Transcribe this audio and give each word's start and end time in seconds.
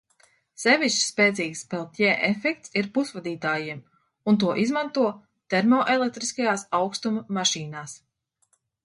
Sevišķi 0.59 1.03
spēcīgs 1.07 1.59
Peltjē 1.73 2.13
efekts 2.29 2.73
ir 2.81 2.89
pusvadītājiem 2.95 3.83
un 4.31 4.39
to 4.45 4.55
izmanto 4.63 5.05
termoelektriskajās 5.55 6.65
aukstuma 6.79 7.23
mašīnās. 7.39 7.95